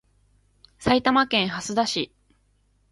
[0.79, 2.11] 埼玉県蓮田市